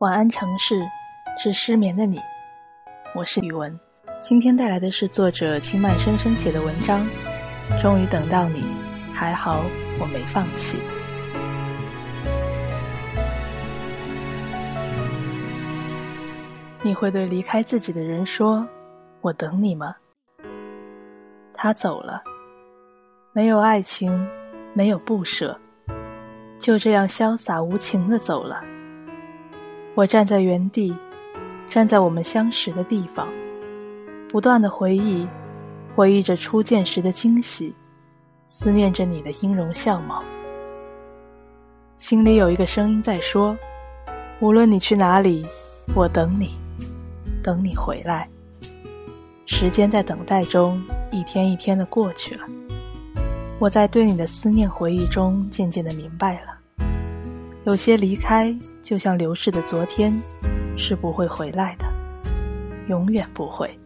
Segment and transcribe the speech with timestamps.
[0.00, 0.78] 晚安，城市，
[1.38, 2.20] 致失眠的你。
[3.14, 3.80] 我是宇文，
[4.20, 7.08] 今天带来的是作者轻慢生生写的文章。
[7.80, 8.62] 终于等到你，
[9.14, 9.64] 还好
[9.98, 10.76] 我没放弃。
[16.82, 18.68] 你会对离开自己的人说
[19.22, 19.96] ：“我等你吗？”
[21.56, 22.22] 他走了，
[23.32, 24.28] 没有爱情，
[24.74, 25.58] 没有不舍，
[26.58, 28.62] 就这样潇洒无情的走了。
[29.96, 30.94] 我站在原地，
[31.70, 33.26] 站在我们相识的地方，
[34.28, 35.26] 不断的回忆，
[35.94, 37.74] 回忆着初见时的惊喜，
[38.46, 40.22] 思念着你的音容笑貌。
[41.96, 43.56] 心里有一个声音在说：
[44.40, 45.42] 无论你去哪里，
[45.94, 46.54] 我等你，
[47.42, 48.28] 等你回来。
[49.46, 50.78] 时间在等待中
[51.10, 52.44] 一天一天的过去了，
[53.58, 56.55] 我在对你的思念回忆中渐渐的明白了。
[57.66, 60.12] 有些离开，就像流逝的昨天，
[60.78, 61.84] 是不会回来的，
[62.86, 63.76] 永远不会。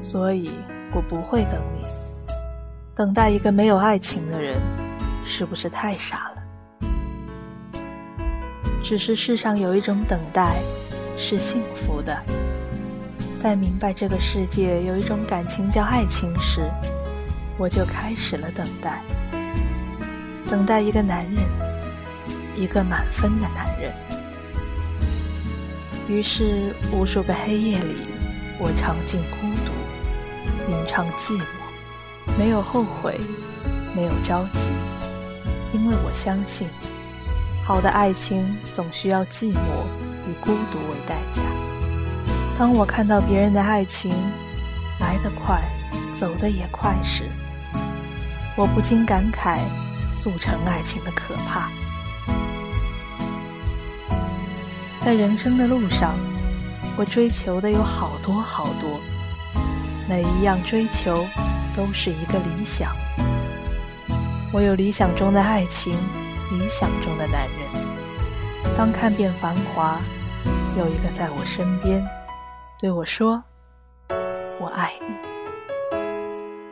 [0.00, 0.50] 所以，
[0.92, 1.86] 我不会等你。
[2.96, 4.60] 等待一个没有爱情的人，
[5.24, 6.42] 是不是太傻了？
[8.82, 10.56] 只是世上有一种等待，
[11.16, 12.20] 是幸福的。
[13.38, 16.68] 在明白这个世界有一种感情叫爱情时，
[17.58, 19.00] 我就开始了等待。
[20.50, 21.63] 等待一个男人。
[22.56, 23.92] 一个满分的男人。
[26.08, 27.96] 于是，无数个黑夜里，
[28.58, 29.72] 我尝尽孤独，
[30.70, 33.18] 吟唱寂寞，没有后悔，
[33.96, 34.68] 没有着急，
[35.72, 36.68] 因为我相信，
[37.64, 39.86] 好的爱情总需要寂寞
[40.28, 41.42] 与孤独为代价。
[42.58, 44.12] 当我看到别人的爱情
[45.00, 45.62] 来得快，
[46.20, 47.24] 走得也快时，
[48.56, 49.58] 我不禁感慨
[50.12, 51.70] 速成爱情的可怕。
[55.04, 56.14] 在人生的路上，
[56.96, 58.98] 我追求的有好多好多，
[60.08, 61.26] 每一样追求
[61.76, 62.90] 都是一个理想。
[64.50, 65.92] 我有理想中的爱情，
[66.50, 67.68] 理想中的男人。
[68.78, 70.00] 当看遍繁华，
[70.78, 72.02] 有一个在我身边，
[72.80, 73.44] 对我说
[74.58, 75.98] ：“我爱你。”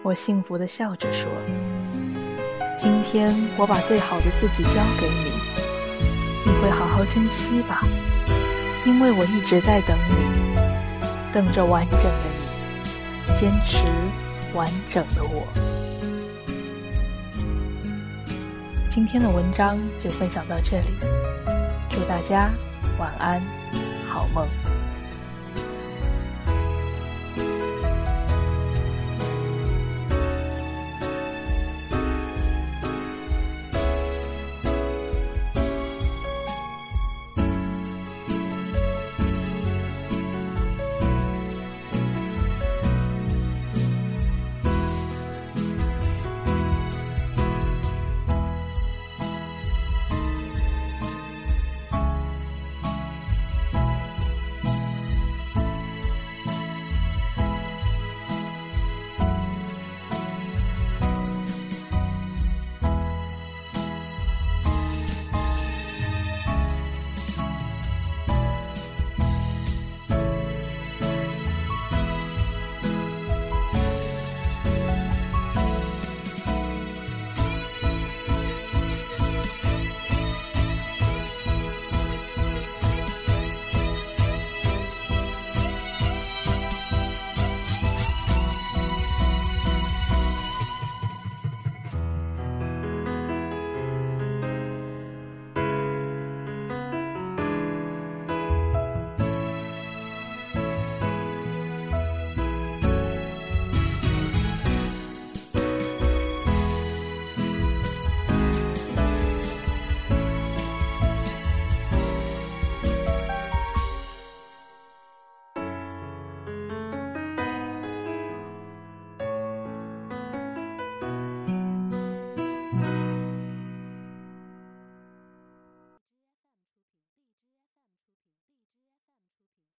[0.02, 1.28] 我幸福的笑着说
[2.80, 7.82] ：“今天我把最好的自己交给你，你会好好珍惜吧。”
[8.84, 10.16] 因为我一直在等你，
[11.32, 12.10] 等着完整的
[13.28, 13.78] 你，坚持
[14.54, 15.46] 完整的我。
[18.90, 20.84] 今天的文章就分享到这里，
[21.88, 22.50] 祝大家
[22.98, 23.40] 晚安，
[24.08, 24.48] 好梦。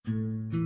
[0.05, 0.62] Música